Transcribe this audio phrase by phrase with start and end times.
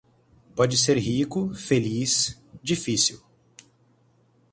[0.55, 3.21] Pode ser rico, feliz- difícil.